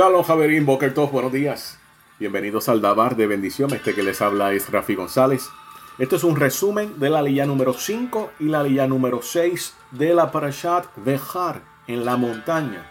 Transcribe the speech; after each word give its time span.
Shalom 0.00 0.22
Javerín, 0.22 0.64
Boker 0.64 0.94
Tov, 0.94 1.10
buenos 1.10 1.30
días. 1.30 1.78
Bienvenidos 2.18 2.70
al 2.70 2.80
Dabar 2.80 3.16
de 3.16 3.26
Bendición. 3.26 3.74
Este 3.74 3.94
que 3.94 4.02
les 4.02 4.22
habla 4.22 4.54
es 4.54 4.70
Rafi 4.70 4.94
González. 4.94 5.50
Esto 5.98 6.16
es 6.16 6.24
un 6.24 6.36
resumen 6.36 6.98
de 6.98 7.10
la 7.10 7.20
lilla 7.20 7.44
número 7.44 7.74
5 7.74 8.30
y 8.40 8.44
la 8.44 8.62
lilla 8.62 8.86
número 8.86 9.20
6 9.20 9.74
de 9.90 10.14
la 10.14 10.32
Parashat 10.32 10.86
Vejar 10.96 11.60
en 11.86 12.06
la 12.06 12.16
montaña. 12.16 12.90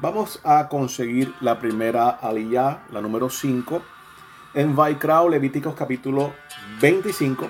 Vamos 0.00 0.40
a 0.42 0.66
conseguir 0.68 1.32
la 1.40 1.60
primera 1.60 2.08
aliyah, 2.10 2.82
la 2.90 3.00
número 3.00 3.30
5, 3.30 3.80
en 4.54 4.74
Vaikrao, 4.74 5.28
Levíticos 5.28 5.76
capítulo 5.76 6.32
25, 6.80 7.48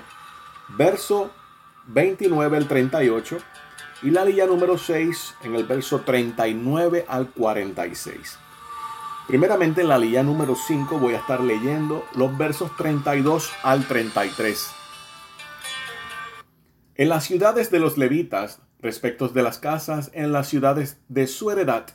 verso 0.77 1.31
29 1.87 2.55
al 2.55 2.67
38, 2.67 3.37
y 4.03 4.11
la 4.11 4.21
aliyah 4.21 4.45
número 4.45 4.77
6 4.77 5.37
en 5.41 5.55
el 5.55 5.63
verso 5.63 6.01
39 6.01 7.05
al 7.07 7.31
46. 7.31 8.44
Primeramente 9.27 9.81
en 9.81 9.87
la 9.87 9.95
aliyah 9.95 10.21
número 10.21 10.55
5 10.55 10.99
voy 10.99 11.15
a 11.15 11.17
estar 11.17 11.41
leyendo 11.41 12.05
los 12.13 12.37
versos 12.37 12.75
32 12.77 13.51
al 13.63 13.87
33. 13.87 14.69
En 16.93 17.09
las 17.09 17.23
ciudades 17.23 17.71
de 17.71 17.79
los 17.79 17.97
levitas, 17.97 18.61
respecto 18.79 19.27
de 19.27 19.41
las 19.41 19.57
casas 19.57 20.11
en 20.13 20.31
las 20.31 20.47
ciudades 20.47 20.99
de 21.09 21.25
su 21.25 21.49
heredad, 21.49 21.87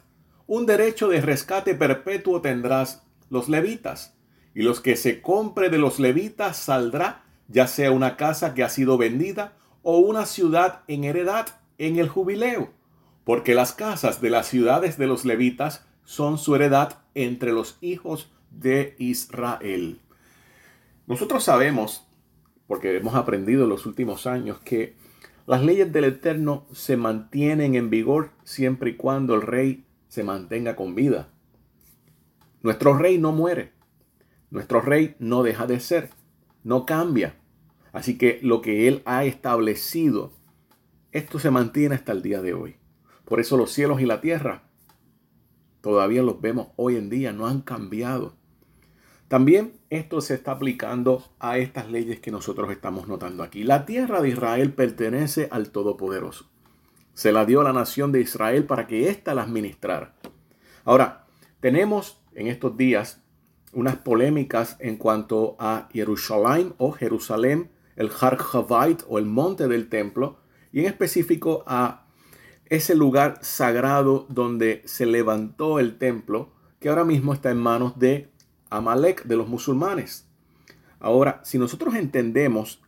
un 0.48 0.66
derecho 0.66 1.07
de 1.07 1.21
rescate 1.21 1.77
perpetuo 1.77 2.41
tendrás 2.41 3.05
los 3.29 3.49
levitas, 3.49 4.16
y 4.52 4.62
los 4.62 4.80
que 4.80 4.97
se 4.97 5.23
compre 5.23 5.71
de 5.71 5.79
los 5.79 6.01
levitas 6.01 6.57
saldrá, 6.57 7.23
ya 7.47 7.69
sea 7.69 7.93
una 7.93 8.16
casa 8.16 8.54
que 8.54 8.65
ha 8.65 8.69
sido 8.69 8.99
vendida 8.99 9.52
o 9.82 9.99
una 9.99 10.26
ciudad 10.26 10.80
en 10.88 11.04
heredad 11.04 11.47
en 11.79 11.97
el 11.99 12.09
jubileo, 12.09 12.71
porque 13.23 13.54
las 13.54 13.73
casas 13.73 14.21
de 14.21 14.30
las 14.30 14.49
ciudades 14.49 14.99
de 14.99 15.07
los 15.07 15.24
levitas 15.24 15.87
son 16.04 16.37
su 16.37 16.57
heredad 16.57 16.99
entre 17.15 17.53
los 17.53 17.79
hijos 17.80 18.30
de 18.51 18.95
Israel. 18.99 20.01
Nosotros 21.07 21.45
sabemos, 21.45 22.07
porque 22.66 22.97
hemos 22.97 23.15
aprendido 23.15 23.65
en 23.65 23.71
los 23.71 23.87
últimos 23.87 24.27
años, 24.27 24.59
que 24.61 24.95
las 25.47 25.63
leyes 25.65 25.93
del 25.93 26.05
Eterno 26.05 26.66
se 26.73 26.97
mantienen 26.97 27.75
en 27.75 27.91
vigor 27.91 28.31
siempre 28.45 28.91
y 28.91 28.97
cuando 28.97 29.35
el 29.35 29.43
rey 29.43 29.85
se 30.09 30.23
mantenga 30.23 30.77
con 30.77 30.95
vida. 30.95 31.29
Nuestro 32.63 32.97
rey 32.97 33.19
no 33.19 33.33
muere. 33.33 33.73
Nuestro 34.51 34.81
rey 34.81 35.16
no 35.19 35.43
deja 35.43 35.66
de 35.66 35.81
ser. 35.81 36.11
No 36.63 36.87
cambia. 36.87 37.37
Así 37.93 38.19
que 38.19 38.38
lo 38.43 38.61
que 38.61 38.87
él 38.87 39.03
ha 39.05 39.25
establecido, 39.25 40.33
esto 41.11 41.38
se 41.38 41.51
mantiene 41.51 41.95
hasta 41.95 42.13
el 42.13 42.23
día 42.23 42.43
de 42.43 42.55
hoy. 42.55 42.77
Por 43.25 43.41
eso 43.41 43.57
los 43.57 43.73
cielos 43.73 44.01
y 44.01 44.07
la 44.07 44.21
tierra 44.21 44.70
todavía 45.80 46.23
los 46.23 46.40
vemos 46.40 46.68
hoy 46.76 46.96
en 46.96 47.10
día, 47.10 47.32
no 47.32 47.46
han 47.46 47.60
cambiado. 47.62 48.34
También 49.28 49.74
esto 49.90 50.20
se 50.20 50.34
está 50.34 50.52
aplicando 50.52 51.24
a 51.38 51.59
estas 51.59 51.90
leyes 51.90 52.20
que 52.20 52.30
nosotros 52.30 52.70
estamos 52.70 53.06
notando 53.06 53.42
aquí. 53.42 53.62
La 53.62 53.86
tierra 53.86 54.20
de 54.20 54.30
Israel 54.30 54.73
pertenece 54.73 55.48
al 55.51 55.70
Todopoderoso 55.70 56.51
se 57.20 57.32
la 57.32 57.45
dio 57.45 57.60
a 57.60 57.64
la 57.64 57.74
nación 57.74 58.12
de 58.12 58.23
Israel 58.23 58.64
para 58.64 58.86
que 58.86 59.10
ésta 59.10 59.34
la 59.34 59.42
administrara. 59.42 60.14
Ahora, 60.86 61.26
tenemos 61.60 62.23
en 62.34 62.46
estos 62.46 62.78
días 62.78 63.23
unas 63.74 63.96
polémicas 63.96 64.76
en 64.81 64.97
cuanto 64.97 65.54
a 65.58 65.88
Jerusalén 65.92 66.72
o 66.78 66.92
Jerusalén, 66.92 67.70
el 67.97 68.10
Har 68.19 68.38
Havait 68.53 69.03
o 69.06 69.19
el 69.19 69.26
monte 69.26 69.69
del 69.69 69.91
templo, 69.91 70.38
y 70.72 70.81
en 70.81 70.86
específico 70.86 71.62
a 71.66 72.00
ese 72.70 72.94
lugar 72.94 73.38
sagrado 73.42 74.26
donde 74.31 74.82
se 74.86 75.04
levantó 75.04 75.78
el 75.78 75.98
templo, 75.98 76.53
que 76.78 76.88
ahora 76.88 77.04
mismo 77.04 77.34
está 77.34 77.50
en 77.50 77.58
manos 77.58 77.98
de 77.98 78.31
Amalek, 78.70 79.25
de 79.25 79.36
los 79.36 79.48
musulmanes. 79.48 80.26
Ahora, 80.98 81.41
si 81.44 81.58
nosotros 81.58 81.94
entendemos 81.94 82.81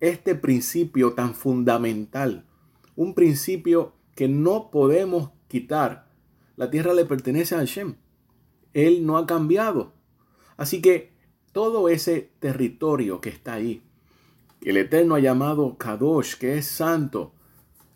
este 0.00 0.34
principio 0.34 1.14
tan 1.14 1.34
fundamental 1.34 2.46
un 2.96 3.14
principio 3.14 3.94
que 4.14 4.28
no 4.28 4.70
podemos 4.70 5.30
quitar. 5.48 6.08
La 6.56 6.70
tierra 6.70 6.92
le 6.92 7.04
pertenece 7.04 7.54
a 7.54 7.58
Hashem. 7.58 7.96
Él 8.74 9.06
no 9.06 9.16
ha 9.16 9.26
cambiado. 9.26 9.92
Así 10.56 10.82
que 10.82 11.12
todo 11.52 11.88
ese 11.88 12.32
territorio 12.38 13.20
que 13.20 13.30
está 13.30 13.54
ahí, 13.54 13.82
que 14.60 14.70
el 14.70 14.76
Eterno 14.76 15.14
ha 15.14 15.20
llamado 15.20 15.76
Kadosh, 15.76 16.36
que 16.36 16.58
es 16.58 16.66
santo, 16.66 17.34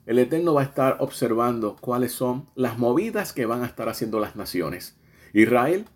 el 0.06 0.20
Eterno 0.20 0.54
va 0.54 0.62
a 0.62 0.64
estar 0.64 0.96
observando 1.00 1.76
cuáles 1.80 2.12
son 2.12 2.48
las 2.54 2.78
movidas 2.78 3.32
que 3.32 3.44
van 3.44 3.62
a 3.62 3.66
estar 3.66 3.88
haciendo 3.88 4.20
las 4.20 4.36
naciones. 4.36 4.96
Israel 5.32 5.86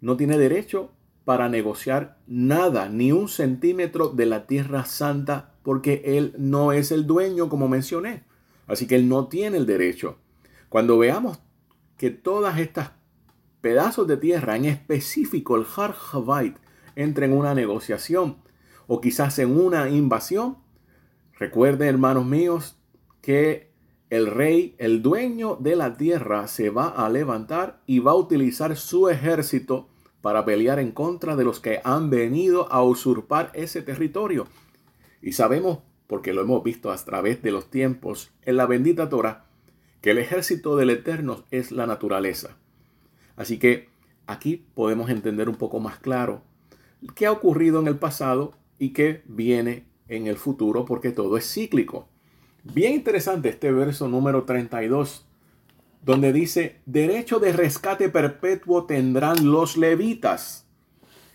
no 0.00 0.16
tiene 0.16 0.38
derecho 0.38 0.92
para 1.24 1.48
negociar 1.48 2.18
nada, 2.26 2.88
ni 2.88 3.12
un 3.12 3.28
centímetro 3.28 4.08
de 4.08 4.26
la 4.26 4.46
tierra 4.46 4.84
santa, 4.84 5.52
porque 5.62 6.02
él 6.04 6.34
no 6.38 6.72
es 6.72 6.92
el 6.92 7.06
dueño, 7.06 7.48
como 7.48 7.68
mencioné. 7.68 8.22
Así 8.66 8.86
que 8.86 8.94
él 8.94 9.08
no 9.08 9.26
tiene 9.26 9.58
el 9.58 9.66
derecho. 9.66 10.18
Cuando 10.68 10.96
veamos 10.96 11.40
que 11.96 12.10
todas 12.10 12.58
estas 12.58 12.92
pedazos 13.60 14.06
de 14.06 14.16
tierra, 14.16 14.56
en 14.56 14.66
específico 14.66 15.56
el 15.56 15.66
Har 15.76 15.96
Havait, 16.12 16.56
entren 16.94 17.32
en 17.32 17.38
una 17.38 17.54
negociación 17.54 18.38
o 18.86 19.00
quizás 19.00 19.38
en 19.38 19.60
una 19.60 19.88
invasión, 19.90 20.58
recuerden 21.38 21.88
hermanos 21.88 22.24
míos 22.24 22.77
que 23.28 23.68
el 24.08 24.26
rey, 24.26 24.74
el 24.78 25.02
dueño 25.02 25.58
de 25.60 25.76
la 25.76 25.98
tierra, 25.98 26.46
se 26.46 26.70
va 26.70 26.88
a 26.88 27.10
levantar 27.10 27.82
y 27.84 27.98
va 27.98 28.12
a 28.12 28.14
utilizar 28.14 28.74
su 28.74 29.10
ejército 29.10 29.90
para 30.22 30.46
pelear 30.46 30.78
en 30.78 30.92
contra 30.92 31.36
de 31.36 31.44
los 31.44 31.60
que 31.60 31.82
han 31.84 32.08
venido 32.08 32.72
a 32.72 32.82
usurpar 32.82 33.50
ese 33.52 33.82
territorio. 33.82 34.46
Y 35.20 35.32
sabemos 35.32 35.80
porque 36.06 36.32
lo 36.32 36.40
hemos 36.40 36.64
visto 36.64 36.90
a 36.90 36.96
través 36.96 37.42
de 37.42 37.50
los 37.50 37.68
tiempos 37.68 38.30
en 38.40 38.56
la 38.56 38.64
bendita 38.64 39.10
Torah, 39.10 39.44
que 40.00 40.12
el 40.12 40.16
ejército 40.16 40.76
del 40.76 40.88
Eterno 40.88 41.44
es 41.50 41.70
la 41.70 41.86
naturaleza. 41.86 42.56
Así 43.36 43.58
que 43.58 43.90
aquí 44.26 44.64
podemos 44.72 45.10
entender 45.10 45.50
un 45.50 45.56
poco 45.56 45.80
más 45.80 45.98
claro 45.98 46.40
qué 47.14 47.26
ha 47.26 47.32
ocurrido 47.32 47.78
en 47.78 47.88
el 47.88 47.98
pasado 47.98 48.54
y 48.78 48.94
qué 48.94 49.22
viene 49.26 49.84
en 50.08 50.28
el 50.28 50.38
futuro, 50.38 50.86
porque 50.86 51.10
todo 51.10 51.36
es 51.36 51.44
cíclico. 51.44 52.08
Bien 52.64 52.94
interesante 52.94 53.48
este 53.48 53.72
verso 53.72 54.08
número 54.08 54.44
32, 54.44 55.26
donde 56.02 56.32
dice, 56.32 56.80
derecho 56.86 57.38
de 57.38 57.52
rescate 57.52 58.08
perpetuo 58.08 58.84
tendrán 58.84 59.50
los 59.50 59.76
levitas. 59.76 60.66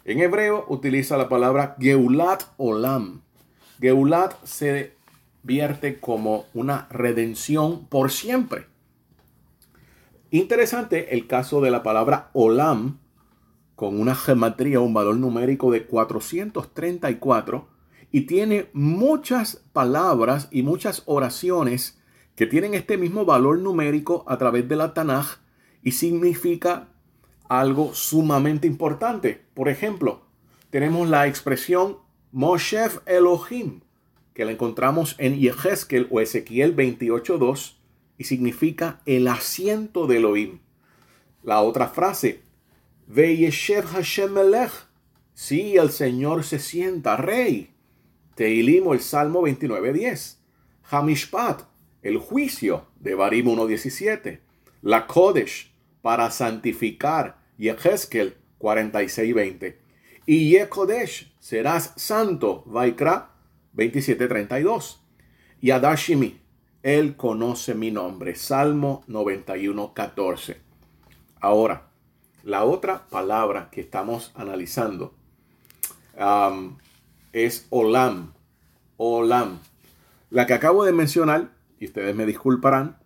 En 0.05 0.19
hebreo 0.19 0.65
utiliza 0.67 1.17
la 1.17 1.29
palabra 1.29 1.75
Geulat 1.79 2.43
Olam, 2.57 3.21
Geulat 3.79 4.41
se 4.45 4.95
vierte 5.43 5.99
como 5.99 6.45
una 6.53 6.87
redención 6.89 7.85
por 7.87 8.11
siempre. 8.11 8.67
Interesante 10.31 11.13
el 11.13 11.27
caso 11.27 11.59
de 11.59 11.69
la 11.69 11.83
palabra 11.83 12.29
Olam, 12.33 12.99
con 13.75 13.99
una 13.99 14.15
geometría, 14.15 14.79
un 14.79 14.93
valor 14.93 15.17
numérico 15.17 15.69
de 15.69 15.85
434, 15.85 17.67
y 18.13 18.21
tiene 18.21 18.69
muchas 18.73 19.63
palabras 19.73 20.47
y 20.51 20.61
muchas 20.61 21.01
oraciones 21.07 21.97
que 22.35 22.45
tienen 22.45 22.75
este 22.75 22.95
mismo 22.95 23.25
valor 23.25 23.57
numérico 23.57 24.23
a 24.27 24.37
través 24.37 24.69
de 24.69 24.75
la 24.75 24.93
Tanaj 24.93 25.39
y 25.81 25.93
significa 25.93 26.89
algo 27.49 27.95
sumamente 27.95 28.67
importante. 28.67 29.43
Por 29.55 29.67
ejemplo, 29.67 30.21
tenemos 30.69 31.09
la 31.09 31.25
expresión 31.25 31.97
Moshef 32.31 32.99
Elohim, 33.07 33.81
que 34.35 34.45
la 34.45 34.51
encontramos 34.51 35.15
en 35.17 35.39
Yehezkel 35.39 36.07
o 36.11 36.19
Ezequiel 36.19 36.75
28.2 36.75 37.77
y 38.19 38.25
significa 38.25 39.01
el 39.07 39.27
asiento 39.27 40.05
de 40.05 40.17
Elohim. 40.17 40.59
La 41.41 41.61
otra 41.61 41.87
frase, 41.87 42.43
Veyeshev 43.07 43.87
Hashem 43.87 44.33
Melech, 44.33 44.71
sí, 45.33 45.77
el 45.77 45.89
Señor 45.89 46.43
se 46.43 46.59
sienta, 46.59 47.17
rey. 47.17 47.72
Teilim 48.35 48.91
el 48.91 48.99
Salmo 48.99 49.41
29.10. 49.41 50.37
Hamishpat, 50.89 51.63
el 52.01 52.17
juicio 52.17 52.87
de 52.99 53.15
Barim 53.15 53.47
1.17. 53.47 54.39
La 54.81 55.07
Kodesh, 55.07 55.71
para 56.01 56.29
santificar, 56.31 57.37
Yehezkel 57.57 58.35
46.20 58.59 59.83
y 60.25 60.49
Yekodesh, 60.51 61.33
serás 61.39 61.93
santo, 61.95 62.63
Vaikra 62.65 63.31
27:32. 63.75 64.99
Y 65.61 65.71
Adashimi, 65.71 66.39
él 66.81 67.15
conoce 67.15 67.73
mi 67.73 67.91
nombre, 67.91 68.35
Salmo 68.35 69.03
91:14. 69.07 70.57
Ahora, 71.39 71.89
la 72.43 72.63
otra 72.63 73.07
palabra 73.09 73.69
que 73.71 73.81
estamos 73.81 74.31
analizando 74.35 75.13
es 77.33 77.67
Olam. 77.69 78.33
Olam. 78.97 79.59
La 80.29 80.47
que 80.47 80.53
acabo 80.53 80.85
de 80.85 80.93
mencionar, 80.93 81.51
y 81.79 81.85
ustedes 81.85 82.15
me 82.15 82.25
disculparán, 82.25 82.97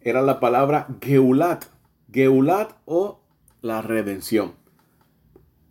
era 0.00 0.22
la 0.22 0.38
palabra 0.40 0.88
Geulat. 1.00 1.64
Geulat 2.12 2.72
o 2.84 3.20
la 3.62 3.82
redención. 3.82 4.52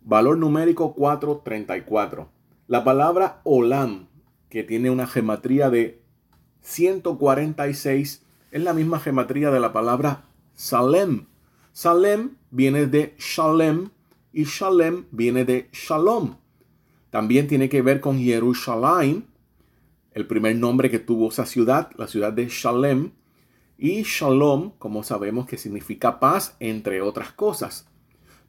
Valor 0.02 0.38
numérico 0.38 0.94
434. 0.94 2.28
La 2.66 2.84
palabra 2.84 3.40
Olam, 3.44 4.08
que 4.50 4.62
tiene 4.62 4.90
una 4.90 5.06
gematría 5.06 5.70
de 5.70 6.02
146, 6.62 8.24
es 8.50 8.62
la 8.62 8.72
misma 8.72 8.98
gematría 8.98 9.50
de 9.50 9.60
la 9.60 9.72
palabra 9.72 10.24
Salem. 10.54 11.26
Salem 11.72 12.36
viene 12.50 12.86
de 12.86 13.14
Shalem 13.18 13.90
y 14.32 14.44
Shalem 14.44 15.06
viene 15.10 15.44
de 15.44 15.68
Shalom. 15.72 16.36
También 17.10 17.46
tiene 17.48 17.68
que 17.68 17.82
ver 17.82 18.00
con 18.00 18.18
Jerusalén, 18.18 19.26
el 20.12 20.26
primer 20.26 20.56
nombre 20.56 20.90
que 20.90 20.98
tuvo 20.98 21.28
esa 21.28 21.46
ciudad, 21.46 21.90
la 21.96 22.06
ciudad 22.06 22.32
de 22.32 22.48
Shalem, 22.48 23.12
y 23.78 24.02
Shalom, 24.02 24.72
como 24.78 25.02
sabemos 25.02 25.46
que 25.46 25.58
significa 25.58 26.18
paz, 26.18 26.56
entre 26.60 27.02
otras 27.02 27.32
cosas. 27.32 27.88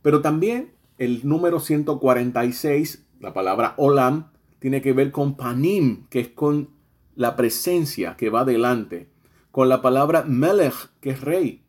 Pero 0.01 0.21
también 0.21 0.73
el 0.97 1.27
número 1.27 1.59
146, 1.59 3.05
la 3.19 3.33
palabra 3.33 3.73
Olam, 3.77 4.31
tiene 4.59 4.81
que 4.81 4.93
ver 4.93 5.11
con 5.11 5.35
Panim, 5.35 6.07
que 6.09 6.19
es 6.21 6.27
con 6.29 6.69
la 7.15 7.35
presencia 7.35 8.15
que 8.15 8.29
va 8.29 8.45
delante, 8.45 9.09
con 9.51 9.69
la 9.69 9.81
palabra 9.81 10.23
Melech, 10.23 10.89
que 11.01 11.11
es 11.11 11.21
rey, 11.21 11.63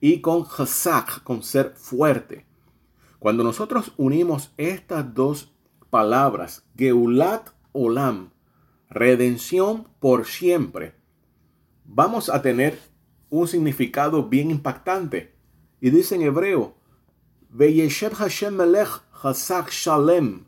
y 0.00 0.20
con 0.20 0.46
Chazak, 0.46 1.22
con 1.22 1.42
ser 1.42 1.74
fuerte. 1.76 2.44
Cuando 3.18 3.44
nosotros 3.44 3.92
unimos 3.96 4.52
estas 4.58 5.14
dos 5.14 5.53
palabras, 5.94 6.64
Geulat 6.74 7.50
Olam, 7.70 8.30
redención 8.90 9.86
por 10.00 10.26
siempre, 10.26 10.96
vamos 11.84 12.28
a 12.30 12.42
tener 12.42 12.80
un 13.30 13.46
significado 13.46 14.28
bien 14.28 14.50
impactante. 14.50 15.36
Y 15.80 15.90
dice 15.90 16.16
en 16.16 16.22
hebreo, 16.22 16.74
Hashem 17.56 18.56
Melech 18.56 18.88
Shalem, 19.70 20.46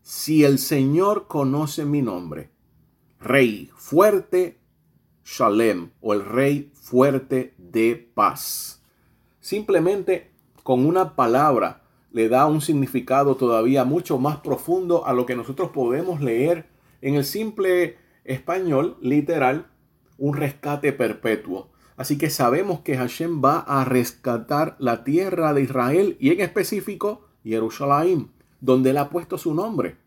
si 0.00 0.44
el 0.44 0.58
Señor 0.58 1.26
conoce 1.26 1.84
mi 1.84 2.00
nombre, 2.00 2.48
Rey 3.20 3.68
fuerte 3.76 4.58
Shalem, 5.26 5.90
o 6.00 6.14
el 6.14 6.24
Rey 6.24 6.72
fuerte 6.72 7.54
de 7.58 7.96
paz. 8.14 8.82
Simplemente 9.40 10.32
con 10.62 10.86
una 10.86 11.14
palabra 11.14 11.85
le 12.16 12.30
da 12.30 12.46
un 12.46 12.62
significado 12.62 13.36
todavía 13.36 13.84
mucho 13.84 14.18
más 14.18 14.38
profundo 14.38 15.04
a 15.04 15.12
lo 15.12 15.26
que 15.26 15.36
nosotros 15.36 15.68
podemos 15.68 16.22
leer 16.22 16.66
en 17.02 17.14
el 17.16 17.26
simple 17.26 17.98
español 18.24 18.96
literal, 19.02 19.66
un 20.16 20.34
rescate 20.34 20.94
perpetuo. 20.94 21.68
Así 21.94 22.16
que 22.16 22.30
sabemos 22.30 22.80
que 22.80 22.96
Hashem 22.96 23.44
va 23.44 23.58
a 23.58 23.84
rescatar 23.84 24.76
la 24.78 25.04
tierra 25.04 25.52
de 25.52 25.64
Israel 25.64 26.16
y 26.18 26.30
en 26.30 26.40
específico 26.40 27.26
Jerusalén, 27.44 28.30
donde 28.62 28.90
él 28.92 28.96
ha 28.96 29.10
puesto 29.10 29.36
su 29.36 29.52
nombre. 29.52 29.98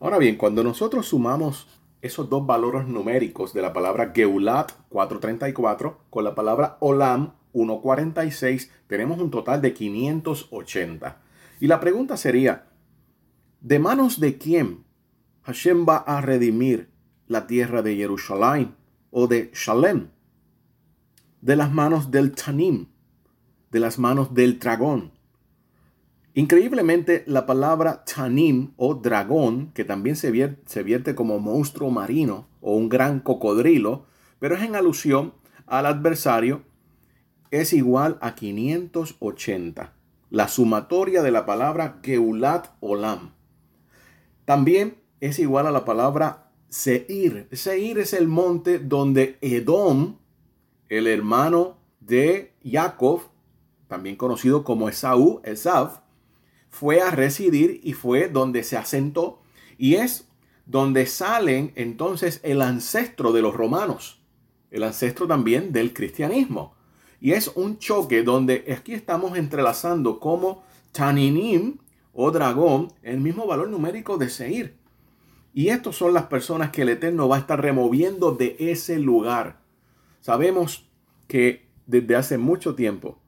Ahora 0.00 0.16
bien, 0.16 0.36
cuando 0.36 0.64
nosotros 0.64 1.06
sumamos 1.06 1.68
esos 2.00 2.30
dos 2.30 2.46
valores 2.46 2.86
numéricos 2.86 3.52
de 3.52 3.60
la 3.60 3.74
palabra 3.74 4.12
Geulat 4.14 4.72
434 4.88 5.98
con 6.08 6.24
la 6.24 6.34
palabra 6.34 6.78
Olam 6.80 7.34
146, 7.52 8.70
tenemos 8.86 9.20
un 9.20 9.30
total 9.30 9.60
de 9.62 9.72
580. 9.72 11.20
Y 11.60 11.66
la 11.66 11.80
pregunta 11.80 12.16
sería, 12.16 12.66
¿de 13.60 13.78
manos 13.78 14.20
de 14.20 14.38
quién 14.38 14.84
Hashem 15.42 15.86
va 15.88 15.98
a 15.98 16.20
redimir 16.20 16.88
la 17.26 17.46
tierra 17.46 17.82
de 17.82 17.96
Jerusalén 17.96 18.74
o 19.10 19.26
de 19.26 19.50
Shalem? 19.54 20.08
de 21.42 21.56
las 21.56 21.72
manos 21.72 22.12
del 22.12 22.32
Tanim, 22.32 22.86
de 23.72 23.80
las 23.80 23.98
manos 23.98 24.32
del 24.32 24.60
dragón. 24.60 25.10
Increíblemente, 26.34 27.24
la 27.26 27.46
palabra 27.46 28.04
Tanim 28.04 28.72
o 28.76 28.94
dragón, 28.94 29.72
que 29.74 29.84
también 29.84 30.14
se 30.14 30.30
vierte, 30.30 30.62
se 30.66 30.84
vierte 30.84 31.16
como 31.16 31.40
monstruo 31.40 31.90
marino 31.90 32.46
o 32.60 32.76
un 32.76 32.88
gran 32.88 33.18
cocodrilo, 33.18 34.06
pero 34.38 34.54
es 34.54 34.62
en 34.62 34.76
alusión 34.76 35.34
al 35.66 35.86
adversario, 35.86 36.62
es 37.52 37.72
igual 37.72 38.18
a 38.20 38.34
580. 38.34 39.92
La 40.30 40.48
sumatoria 40.48 41.22
de 41.22 41.30
la 41.30 41.46
palabra 41.46 42.00
Geulat 42.02 42.68
Olam. 42.80 43.34
También 44.44 44.96
es 45.20 45.38
igual 45.38 45.66
a 45.66 45.70
la 45.70 45.84
palabra 45.84 46.50
Seir. 46.70 47.48
Seir 47.52 47.98
es 47.98 48.14
el 48.14 48.26
monte 48.26 48.78
donde 48.78 49.38
Edom 49.42 50.16
el 50.88 51.06
hermano 51.06 51.78
de 52.00 52.54
Jacob, 52.64 53.22
también 53.86 54.16
conocido 54.16 54.64
como 54.64 54.88
Esaú, 54.88 55.40
Esav, 55.44 56.02
fue 56.70 57.00
a 57.00 57.10
residir 57.10 57.80
y 57.82 57.92
fue 57.92 58.28
donde 58.28 58.62
se 58.62 58.76
asentó 58.76 59.40
y 59.78 59.94
es 59.94 60.28
donde 60.64 61.06
salen 61.06 61.72
entonces 61.76 62.40
el 62.42 62.62
ancestro 62.62 63.32
de 63.32 63.42
los 63.42 63.54
romanos, 63.54 64.22
el 64.70 64.82
ancestro 64.84 65.26
también 65.26 65.72
del 65.72 65.92
cristianismo. 65.92 66.74
Y 67.22 67.34
es 67.34 67.52
un 67.54 67.78
choque 67.78 68.24
donde 68.24 68.64
aquí 68.76 68.94
estamos 68.94 69.38
entrelazando 69.38 70.18
como 70.18 70.64
Taninim 70.90 71.76
o 72.12 72.32
dragón, 72.32 72.88
el 73.04 73.20
mismo 73.20 73.46
valor 73.46 73.68
numérico 73.68 74.18
de 74.18 74.28
Seir. 74.28 74.74
Y 75.54 75.68
estos 75.68 75.94
son 75.94 76.14
las 76.14 76.24
personas 76.24 76.70
que 76.70 76.82
el 76.82 76.88
Eterno 76.88 77.28
va 77.28 77.36
a 77.36 77.38
estar 77.38 77.62
removiendo 77.62 78.32
de 78.32 78.56
ese 78.58 78.98
lugar. 78.98 79.60
Sabemos 80.20 80.90
que 81.28 81.68
desde 81.86 82.16
hace 82.16 82.38
mucho 82.38 82.74
tiempo 82.74 83.20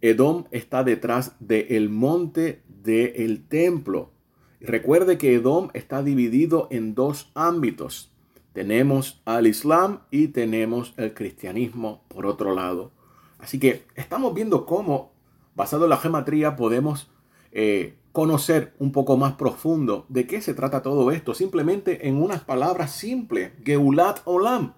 Edom 0.00 0.44
está 0.52 0.84
detrás 0.84 1.34
del 1.40 1.88
monte 1.88 2.62
del 2.68 3.44
templo. 3.48 4.12
Recuerde 4.60 5.18
que 5.18 5.34
Edom 5.34 5.70
está 5.74 6.04
dividido 6.04 6.68
en 6.70 6.94
dos 6.94 7.32
ámbitos. 7.34 8.12
Tenemos 8.52 9.20
al 9.24 9.48
Islam 9.48 10.02
y 10.12 10.28
tenemos 10.28 10.94
el 10.96 11.12
cristianismo 11.12 12.04
por 12.06 12.24
otro 12.26 12.54
lado. 12.54 12.92
Así 13.38 13.58
que 13.58 13.86
estamos 13.94 14.34
viendo 14.34 14.66
cómo, 14.66 15.12
basado 15.54 15.84
en 15.84 15.90
la 15.90 15.96
geometría, 15.98 16.56
podemos 16.56 17.10
eh, 17.52 17.96
conocer 18.12 18.74
un 18.78 18.92
poco 18.92 19.16
más 19.16 19.34
profundo 19.34 20.06
de 20.08 20.26
qué 20.26 20.40
se 20.40 20.54
trata 20.54 20.82
todo 20.82 21.10
esto. 21.10 21.34
Simplemente 21.34 22.08
en 22.08 22.22
unas 22.22 22.42
palabras 22.42 22.92
simples. 22.92 23.52
Geulat 23.64 24.20
Olam 24.24 24.74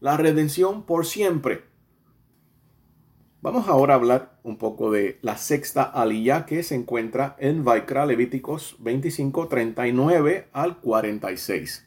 la 0.00 0.16
redención 0.16 0.84
por 0.84 1.06
siempre. 1.06 1.64
Vamos 3.40 3.68
ahora 3.68 3.94
a 3.94 3.96
hablar 3.96 4.38
un 4.42 4.56
poco 4.56 4.90
de 4.90 5.18
la 5.22 5.36
sexta 5.38 5.82
aliyah 5.82 6.46
que 6.46 6.62
se 6.62 6.74
encuentra 6.74 7.36
en 7.38 7.64
Vaikra 7.64 8.04
Levíticos 8.04 8.76
25, 8.80 9.48
39 9.48 10.48
al 10.52 10.80
46. 10.80 11.86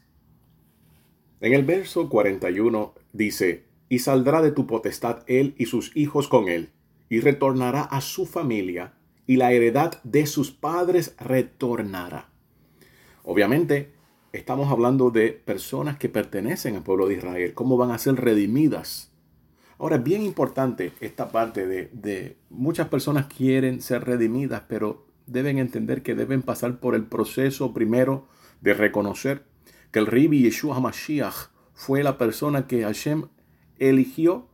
En 1.40 1.52
el 1.52 1.64
verso 1.64 2.08
41 2.08 2.94
dice, 3.12 3.64
y 3.90 3.98
saldrá 3.98 4.40
de 4.40 4.52
tu 4.52 4.66
potestad 4.66 5.24
él 5.26 5.54
y 5.58 5.66
sus 5.66 5.94
hijos 5.94 6.28
con 6.28 6.48
él, 6.48 6.70
y 7.10 7.20
retornará 7.20 7.82
a 7.82 8.00
su 8.00 8.24
familia, 8.24 8.94
y 9.26 9.36
la 9.36 9.52
heredad 9.52 10.00
de 10.04 10.26
sus 10.26 10.52
padres 10.52 11.14
retornará. 11.18 12.30
Obviamente, 13.24 13.92
estamos 14.32 14.70
hablando 14.70 15.10
de 15.10 15.32
personas 15.32 15.98
que 15.98 16.08
pertenecen 16.08 16.76
al 16.76 16.84
pueblo 16.84 17.08
de 17.08 17.14
Israel, 17.14 17.52
cómo 17.52 17.76
van 17.76 17.90
a 17.90 17.98
ser 17.98 18.14
redimidas. 18.14 19.10
Ahora, 19.76 19.96
es 19.96 20.04
bien 20.04 20.22
importante 20.22 20.92
esta 21.00 21.32
parte 21.32 21.66
de, 21.66 22.36
muchas 22.48 22.88
personas 22.88 23.26
quieren 23.26 23.82
ser 23.82 24.04
redimidas, 24.04 24.62
pero 24.68 25.04
deben 25.26 25.58
entender 25.58 26.02
que 26.02 26.14
deben 26.14 26.42
pasar 26.42 26.78
por 26.78 26.94
el 26.94 27.04
proceso 27.04 27.74
primero 27.74 28.28
de 28.60 28.74
reconocer 28.74 29.44
que 29.90 29.98
el 29.98 30.06
Ribi 30.06 30.42
Yeshua 30.42 30.76
HaMashiach 30.76 31.50
fue 31.74 32.04
la 32.04 32.18
persona 32.18 32.68
que 32.68 32.82
Hashem 32.82 33.24
eligió 33.80 34.46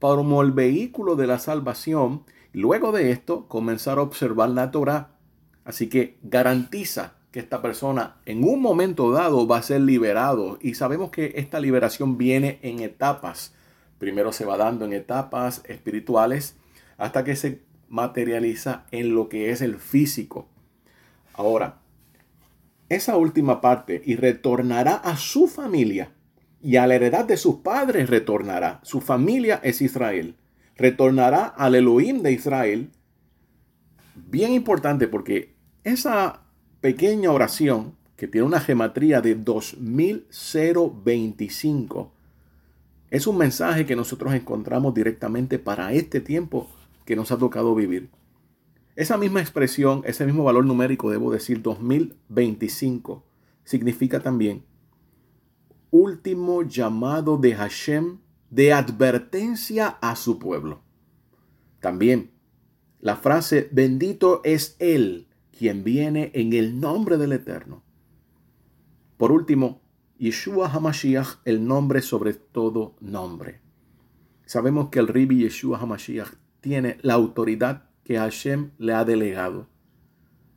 como 0.00 0.42
el 0.42 0.52
vehículo 0.52 1.16
de 1.16 1.26
la 1.26 1.38
salvación. 1.38 2.24
Luego 2.52 2.92
de 2.92 3.10
esto, 3.10 3.48
comenzar 3.48 3.96
a 3.96 4.02
observar 4.02 4.50
la 4.50 4.70
Torah. 4.70 5.12
Así 5.64 5.88
que 5.88 6.18
garantiza 6.22 7.14
que 7.30 7.40
esta 7.40 7.62
persona 7.62 8.16
en 8.26 8.44
un 8.44 8.60
momento 8.60 9.12
dado 9.12 9.46
va 9.46 9.56
a 9.56 9.62
ser 9.62 9.80
liberado. 9.80 10.58
Y 10.60 10.74
sabemos 10.74 11.10
que 11.10 11.32
esta 11.36 11.58
liberación 11.58 12.18
viene 12.18 12.58
en 12.60 12.80
etapas. 12.80 13.54
Primero 13.98 14.30
se 14.32 14.44
va 14.44 14.58
dando 14.58 14.84
en 14.84 14.92
etapas 14.92 15.62
espirituales 15.66 16.54
hasta 16.98 17.24
que 17.24 17.34
se 17.34 17.62
materializa 17.88 18.84
en 18.90 19.14
lo 19.14 19.30
que 19.30 19.50
es 19.50 19.62
el 19.62 19.78
físico. 19.78 20.48
Ahora, 21.32 21.78
esa 22.90 23.16
última 23.16 23.62
parte, 23.62 24.02
y 24.04 24.16
retornará 24.16 24.96
a 24.96 25.16
su 25.16 25.48
familia 25.48 26.12
y 26.64 26.76
a 26.76 26.86
la 26.86 26.94
heredad 26.94 27.26
de 27.26 27.36
sus 27.36 27.56
padres 27.56 28.08
retornará. 28.08 28.80
Su 28.84 29.02
familia 29.02 29.60
es 29.62 29.82
Israel. 29.82 30.36
Retornará 30.76 31.44
al 31.44 31.74
Elohim 31.74 32.22
de 32.22 32.32
Israel. 32.32 32.88
Bien 34.14 34.50
importante 34.50 35.06
porque 35.06 35.56
esa 35.84 36.40
pequeña 36.80 37.30
oración 37.30 37.96
que 38.16 38.28
tiene 38.28 38.46
una 38.46 38.60
gematría 38.60 39.20
de 39.20 39.34
2025 39.34 42.14
es 43.10 43.26
un 43.26 43.36
mensaje 43.36 43.84
que 43.84 43.94
nosotros 43.94 44.32
encontramos 44.32 44.94
directamente 44.94 45.58
para 45.58 45.92
este 45.92 46.22
tiempo 46.22 46.70
que 47.04 47.14
nos 47.14 47.30
ha 47.30 47.36
tocado 47.36 47.74
vivir. 47.74 48.08
Esa 48.96 49.18
misma 49.18 49.42
expresión, 49.42 50.00
ese 50.06 50.24
mismo 50.24 50.44
valor 50.44 50.64
numérico, 50.64 51.10
debo 51.10 51.30
decir 51.30 51.60
2025, 51.60 53.22
significa 53.64 54.20
también 54.20 54.64
último 55.94 56.64
llamado 56.64 57.36
de 57.38 57.54
Hashem 57.54 58.18
de 58.50 58.72
advertencia 58.72 59.86
a 60.00 60.16
su 60.16 60.40
pueblo. 60.40 60.82
También 61.78 62.32
la 62.98 63.14
frase 63.14 63.68
bendito 63.70 64.40
es 64.42 64.74
Él 64.80 65.28
quien 65.56 65.84
viene 65.84 66.32
en 66.34 66.52
el 66.52 66.80
nombre 66.80 67.16
del 67.16 67.32
Eterno. 67.32 67.84
Por 69.16 69.30
último, 69.30 69.82
Yeshua 70.18 70.68
HaMashiach, 70.68 71.42
el 71.44 71.64
nombre 71.64 72.02
sobre 72.02 72.34
todo 72.34 72.96
nombre. 72.98 73.60
Sabemos 74.46 74.88
que 74.88 74.98
el 74.98 75.06
Ribi 75.06 75.44
Yeshua 75.44 75.78
HaMashiach 75.78 76.32
tiene 76.60 76.98
la 77.02 77.14
autoridad 77.14 77.88
que 78.02 78.18
Hashem 78.18 78.72
le 78.78 78.94
ha 78.94 79.04
delegado. 79.04 79.68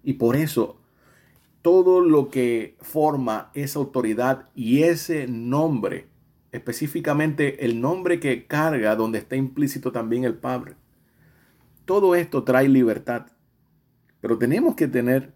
Y 0.01 0.13
por 0.13 0.35
eso, 0.35 0.76
todo 1.61 2.01
lo 2.01 2.29
que 2.29 2.75
forma 2.81 3.51
esa 3.53 3.79
autoridad 3.79 4.49
y 4.55 4.83
ese 4.83 5.27
nombre, 5.27 6.07
específicamente 6.51 7.65
el 7.65 7.81
nombre 7.81 8.19
que 8.19 8.45
carga 8.45 8.95
donde 8.95 9.19
está 9.19 9.35
implícito 9.35 9.91
también 9.91 10.23
el 10.23 10.35
Padre, 10.35 10.75
todo 11.85 12.15
esto 12.15 12.43
trae 12.43 12.67
libertad. 12.67 13.27
Pero 14.21 14.37
tenemos 14.37 14.75
que 14.75 14.87
tener 14.87 15.33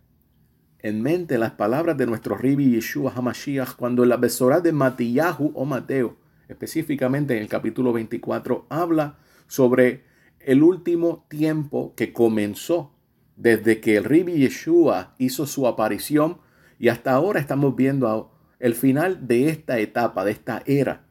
en 0.79 1.01
mente 1.01 1.37
las 1.37 1.51
palabras 1.51 1.97
de 1.97 2.07
nuestro 2.07 2.37
Ribi 2.37 2.71
Yeshua 2.71 3.13
HaMashiach 3.15 3.75
cuando 3.75 4.05
la 4.05 4.17
Besorá 4.17 4.61
de 4.61 4.71
Matillahu 4.71 5.51
o 5.53 5.65
Mateo, 5.65 6.17
específicamente 6.47 7.35
en 7.35 7.43
el 7.43 7.49
capítulo 7.49 7.93
24, 7.93 8.65
habla 8.69 9.17
sobre 9.47 10.03
el 10.39 10.63
último 10.63 11.25
tiempo 11.29 11.93
que 11.95 12.13
comenzó 12.13 12.91
desde 13.35 13.79
que 13.79 13.97
el 13.97 14.03
Ribi 14.03 14.33
Yeshua 14.33 15.15
hizo 15.17 15.45
su 15.45 15.67
aparición 15.67 16.37
y 16.79 16.89
hasta 16.89 17.11
ahora 17.11 17.39
estamos 17.39 17.75
viendo 17.75 18.31
el 18.59 18.75
final 18.75 19.27
de 19.27 19.49
esta 19.49 19.79
etapa, 19.79 20.23
de 20.23 20.31
esta 20.31 20.63
era, 20.65 21.05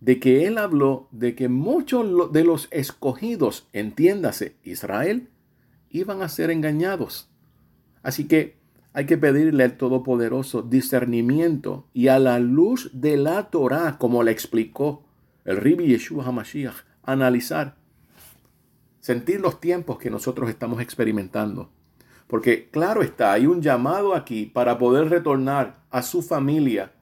de 0.00 0.18
que 0.18 0.46
él 0.46 0.58
habló 0.58 1.08
de 1.12 1.34
que 1.34 1.48
muchos 1.48 2.32
de 2.32 2.44
los 2.44 2.68
escogidos, 2.70 3.68
entiéndase, 3.72 4.56
Israel, 4.64 5.28
iban 5.90 6.22
a 6.22 6.28
ser 6.28 6.50
engañados. 6.50 7.30
Así 8.02 8.26
que 8.26 8.56
hay 8.92 9.06
que 9.06 9.16
pedirle 9.16 9.64
al 9.64 9.76
Todopoderoso 9.76 10.62
discernimiento 10.62 11.86
y 11.92 12.08
a 12.08 12.18
la 12.18 12.40
luz 12.40 12.90
de 12.92 13.16
la 13.16 13.50
Torah, 13.50 13.96
como 13.98 14.22
le 14.22 14.32
explicó 14.32 15.04
el 15.44 15.56
Ribi 15.56 15.86
Yeshua 15.86 16.26
HaMashiach, 16.26 16.84
analizar, 17.02 17.76
sentir 19.02 19.40
los 19.40 19.60
tiempos 19.60 19.98
que 19.98 20.10
nosotros 20.10 20.48
estamos 20.48 20.80
experimentando. 20.80 21.70
Porque 22.28 22.70
claro 22.70 23.02
está, 23.02 23.32
hay 23.32 23.46
un 23.46 23.60
llamado 23.60 24.14
aquí 24.14 24.46
para 24.46 24.78
poder 24.78 25.10
retornar 25.10 25.82
a 25.90 26.02
su 26.02 26.22
familia, 26.22 26.92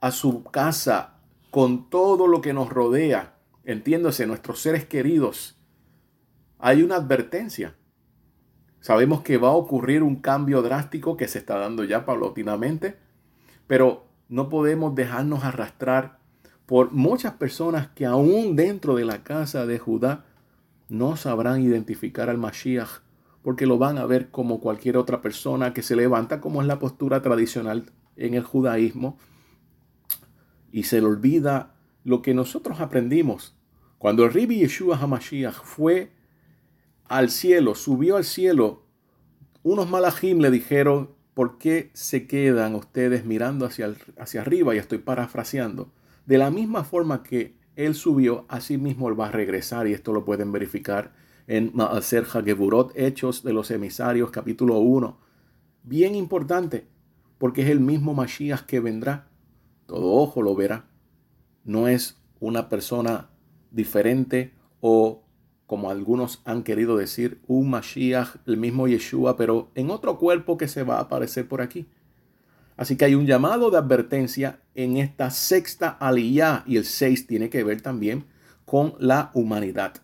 a 0.00 0.12
su 0.12 0.44
casa, 0.44 1.14
con 1.50 1.88
todo 1.88 2.26
lo 2.26 2.42
que 2.42 2.52
nos 2.52 2.68
rodea, 2.68 3.38
entiéndose, 3.64 4.26
nuestros 4.26 4.60
seres 4.60 4.84
queridos. 4.84 5.58
Hay 6.58 6.82
una 6.82 6.96
advertencia. 6.96 7.74
Sabemos 8.80 9.22
que 9.22 9.38
va 9.38 9.48
a 9.48 9.52
ocurrir 9.52 10.02
un 10.02 10.16
cambio 10.16 10.60
drástico 10.60 11.16
que 11.16 11.28
se 11.28 11.38
está 11.38 11.58
dando 11.58 11.82
ya 11.82 12.04
paulatinamente, 12.04 12.98
pero 13.66 14.06
no 14.28 14.50
podemos 14.50 14.94
dejarnos 14.94 15.44
arrastrar 15.44 16.18
por 16.66 16.92
muchas 16.92 17.32
personas 17.32 17.88
que 17.88 18.04
aún 18.04 18.54
dentro 18.54 18.96
de 18.96 19.06
la 19.06 19.24
casa 19.24 19.64
de 19.64 19.78
Judá 19.78 20.26
no 20.88 21.16
sabrán 21.16 21.62
identificar 21.62 22.30
al 22.30 22.38
Mashiach 22.38 23.02
porque 23.42 23.66
lo 23.66 23.78
van 23.78 23.98
a 23.98 24.06
ver 24.06 24.30
como 24.30 24.60
cualquier 24.60 24.96
otra 24.96 25.22
persona 25.22 25.72
que 25.72 25.82
se 25.82 25.96
levanta 25.96 26.40
como 26.40 26.60
es 26.60 26.66
la 26.66 26.78
postura 26.78 27.22
tradicional 27.22 27.90
en 28.16 28.34
el 28.34 28.42
judaísmo 28.42 29.18
y 30.72 30.84
se 30.84 31.00
le 31.00 31.06
olvida 31.06 31.74
lo 32.04 32.22
que 32.22 32.34
nosotros 32.34 32.80
aprendimos 32.80 33.58
cuando 33.98 34.24
el 34.24 34.32
Ribi 34.32 34.60
Yeshua 34.60 34.96
HaMashiach 34.96 35.62
fue 35.64 36.12
al 37.08 37.30
cielo, 37.30 37.74
subió 37.74 38.16
al 38.16 38.24
cielo, 38.24 38.84
unos 39.64 39.90
malajim 39.90 40.38
le 40.38 40.52
dijeron, 40.52 41.10
¿por 41.34 41.58
qué 41.58 41.90
se 41.94 42.28
quedan 42.28 42.76
ustedes 42.76 43.24
mirando 43.24 43.66
hacia, 43.66 43.92
hacia 44.18 44.40
arriba? 44.40 44.74
Y 44.74 44.78
estoy 44.78 44.98
parafraseando. 44.98 45.90
De 46.26 46.38
la 46.38 46.50
misma 46.50 46.84
forma 46.84 47.24
que 47.24 47.57
él 47.78 47.94
subió, 47.94 48.44
así 48.48 48.76
mismo 48.76 49.08
él 49.08 49.18
va 49.18 49.28
a 49.28 49.30
regresar 49.30 49.86
y 49.86 49.92
esto 49.92 50.12
lo 50.12 50.24
pueden 50.24 50.50
verificar 50.50 51.12
en 51.46 51.70
Maaser 51.74 52.24
Hageburot, 52.24 52.90
Hechos 52.96 53.44
de 53.44 53.52
los 53.52 53.70
Emisarios, 53.70 54.32
capítulo 54.32 54.78
1. 54.78 55.16
Bien 55.84 56.16
importante, 56.16 56.88
porque 57.38 57.62
es 57.62 57.68
el 57.68 57.78
mismo 57.78 58.14
Mashiach 58.14 58.62
que 58.62 58.80
vendrá. 58.80 59.28
Todo 59.86 60.12
ojo 60.14 60.42
lo 60.42 60.56
verá. 60.56 60.86
No 61.62 61.86
es 61.86 62.20
una 62.40 62.68
persona 62.68 63.30
diferente 63.70 64.54
o 64.80 65.22
como 65.66 65.90
algunos 65.90 66.42
han 66.44 66.64
querido 66.64 66.96
decir, 66.96 67.40
un 67.46 67.70
Mashiach, 67.70 68.38
el 68.46 68.56
mismo 68.56 68.88
Yeshua, 68.88 69.36
pero 69.36 69.70
en 69.76 69.90
otro 69.90 70.18
cuerpo 70.18 70.58
que 70.58 70.66
se 70.66 70.82
va 70.82 70.96
a 70.96 71.02
aparecer 71.02 71.46
por 71.46 71.62
aquí. 71.62 71.86
Así 72.78 72.96
que 72.96 73.04
hay 73.04 73.16
un 73.16 73.26
llamado 73.26 73.72
de 73.72 73.76
advertencia 73.76 74.60
en 74.76 74.96
esta 74.96 75.30
sexta 75.30 75.88
aliyah 75.88 76.62
y 76.64 76.76
el 76.76 76.84
6 76.84 77.26
tiene 77.26 77.50
que 77.50 77.64
ver 77.64 77.82
también 77.82 78.24
con 78.64 78.94
la 79.00 79.32
humanidad. 79.34 79.94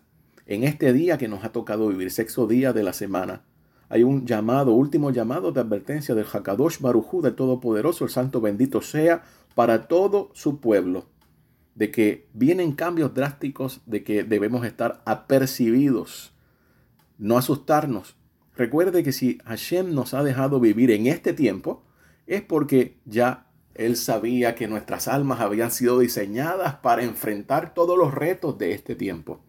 En 0.45 0.65
este 0.65 0.91
día 0.91 1.17
que 1.17 1.29
nos 1.29 1.45
ha 1.45 1.53
tocado 1.53 1.87
vivir, 1.87 2.11
sexto 2.11 2.47
día 2.47 2.73
de 2.73 2.83
la 2.83 2.91
semana, 2.91 3.43
hay 3.87 4.03
un 4.03 4.27
llamado, 4.27 4.73
último 4.73 5.11
llamado 5.11 5.53
de 5.53 5.61
advertencia 5.61 6.15
del 6.15 6.25
Hakadosh 6.25 6.79
Barujú, 6.81 7.21
del 7.21 7.33
Todopoderoso, 7.33 8.03
el 8.03 8.09
Santo 8.09 8.41
bendito 8.41 8.81
sea, 8.81 9.23
para 9.55 9.87
todo 9.87 10.31
su 10.33 10.59
pueblo 10.59 11.05
de 11.75 11.91
que 11.91 12.27
vienen 12.33 12.73
cambios 12.73 13.13
drásticos, 13.13 13.81
de 13.85 14.03
que 14.03 14.25
debemos 14.25 14.65
estar 14.65 15.01
apercibidos, 15.05 16.33
no 17.17 17.37
asustarnos. 17.37 18.17
Recuerde 18.57 19.01
que 19.01 19.13
si 19.13 19.37
Hashem 19.45 19.93
nos 19.93 20.13
ha 20.13 20.23
dejado 20.23 20.59
vivir 20.59 20.91
en 20.91 21.07
este 21.07 21.31
tiempo, 21.31 21.83
es 22.27 22.41
porque 22.41 22.97
ya 23.05 23.47
Él 23.73 23.95
sabía 23.95 24.55
que 24.55 24.67
nuestras 24.67 25.07
almas 25.07 25.41
habían 25.41 25.71
sido 25.71 25.99
diseñadas 25.99 26.75
para 26.75 27.03
enfrentar 27.03 27.73
todos 27.73 27.97
los 27.97 28.13
retos 28.13 28.57
de 28.57 28.73
este 28.73 28.95
tiempo. 28.95 29.41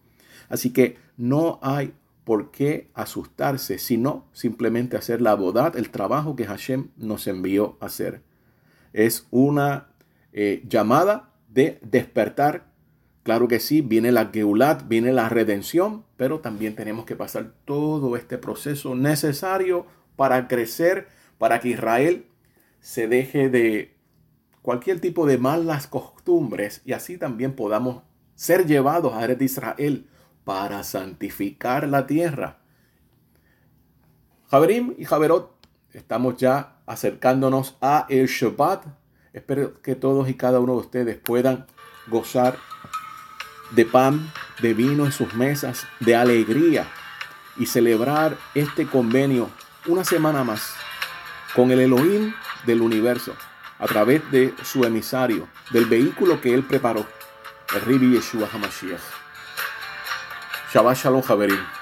Así 0.49 0.71
que 0.71 0.97
no 1.17 1.59
hay 1.61 1.93
por 2.23 2.51
qué 2.51 2.91
asustarse, 2.93 3.77
sino 3.77 4.27
simplemente 4.33 4.97
hacer 4.97 5.21
la 5.21 5.33
bodad, 5.33 5.77
el 5.77 5.89
trabajo 5.91 6.35
que 6.35 6.45
Hashem 6.45 6.89
nos 6.97 7.25
envió 7.27 7.77
a 7.79 7.85
hacer. 7.85 8.21
Es 8.91 9.27
una 9.31 9.87
eh, 10.33 10.61
llamada 10.67 11.29
de 11.47 11.79
despertar. 11.81 12.67
Claro 13.23 13.47
que 13.47 13.59
sí, 13.59 13.81
viene 13.81 14.11
la 14.11 14.25
Geulat, 14.25 14.87
viene 14.87 15.13
la 15.13 15.29
redención, 15.29 16.03
pero 16.17 16.39
también 16.39 16.75
tenemos 16.75 17.05
que 17.05 17.15
pasar 17.15 17.53
todo 17.65 18.15
este 18.17 18.37
proceso 18.37 18.93
necesario 18.93 19.85
para 20.17 20.47
crecer, 20.47 21.07
para 21.37 21.59
que 21.59 21.69
Israel 21.69 22.25
se 22.79 23.07
deje 23.07 23.49
de 23.49 23.95
cualquier 24.61 24.99
tipo 24.99 25.25
de 25.25 25.37
malas 25.37 25.87
costumbres 25.87 26.81
y 26.85 26.93
así 26.93 27.17
también 27.17 27.53
podamos 27.53 28.03
ser 28.35 28.65
llevados 28.65 29.13
a 29.13 29.27
de 29.27 29.45
Israel 29.45 30.09
para 30.43 30.83
santificar 30.83 31.87
la 31.87 32.07
tierra. 32.07 32.59
Javerim 34.49 34.95
y 34.97 35.05
Javerot, 35.05 35.55
estamos 35.93 36.37
ya 36.37 36.77
acercándonos 36.85 37.77
a 37.81 38.05
el 38.09 38.27
Shabbat 38.27 38.85
Espero 39.37 39.79
que 39.83 39.93
todos 39.93 40.29
y 40.29 40.33
cada 40.33 40.59
uno 40.59 40.73
de 40.73 40.79
ustedes 40.79 41.17
puedan 41.17 41.67
gozar 42.07 42.57
de 43.69 43.85
pan, 43.85 44.31
de 44.63 44.73
vino 44.73 45.05
en 45.05 45.11
sus 45.11 45.35
mesas, 45.35 45.85
de 45.99 46.15
alegría 46.15 46.87
y 47.55 47.67
celebrar 47.67 48.35
este 48.55 48.87
convenio 48.87 49.51
una 49.85 50.03
semana 50.03 50.43
más 50.43 50.73
con 51.55 51.69
el 51.69 51.81
Elohim 51.81 52.33
del 52.67 52.81
universo 52.81 53.33
a 53.79 53.87
través 53.87 54.29
de 54.29 54.53
su 54.63 54.83
emisario, 54.83 55.47
del 55.71 55.85
vehículo 55.85 56.39
que 56.41 56.53
él 56.53 56.63
preparó, 56.63 57.05
el 57.73 57.81
Ribi 57.81 58.13
Yeshua 58.13 58.47
HaMashiach. 58.51 59.01
Shabbat 60.71 60.97
Shalom, 60.97 61.21
Javerim. 61.21 61.76